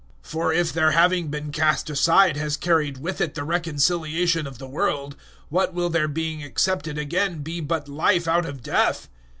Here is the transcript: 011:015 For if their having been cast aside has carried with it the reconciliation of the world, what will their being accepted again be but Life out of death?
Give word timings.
011:015 0.23 0.29
For 0.31 0.51
if 0.53 0.73
their 0.73 0.91
having 0.93 1.27
been 1.27 1.51
cast 1.51 1.87
aside 1.87 2.35
has 2.35 2.57
carried 2.57 2.97
with 2.97 3.21
it 3.21 3.35
the 3.35 3.43
reconciliation 3.43 4.47
of 4.47 4.57
the 4.57 4.65
world, 4.67 5.15
what 5.49 5.75
will 5.75 5.89
their 5.91 6.07
being 6.07 6.41
accepted 6.43 6.97
again 6.97 7.43
be 7.43 7.59
but 7.61 7.87
Life 7.87 8.27
out 8.27 8.47
of 8.47 8.63
death? 8.63 9.09